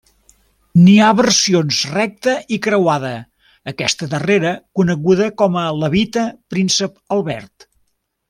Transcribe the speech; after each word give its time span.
N'hi 0.85 0.93
ha 1.01 1.09
versions 1.17 1.81
recta 1.97 2.33
i 2.57 2.59
creuada, 2.67 3.11
aquesta 3.73 4.09
darrera 4.15 4.55
coneguda 4.81 5.29
com 5.43 5.61
a 5.65 5.67
levita 5.83 6.25
príncep 6.55 6.97
Albert. 7.19 7.69